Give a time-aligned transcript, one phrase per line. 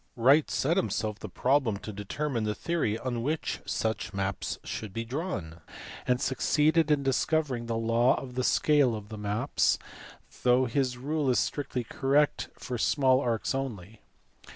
[0.15, 5.05] Wright set himself the problem to determine the theory on which such maps should be
[5.05, 5.61] drawn,
[6.07, 9.77] and succeeded in discovering the law of the scale of the maps,
[10.41, 14.01] though his rule is strictly correct for small arcs only.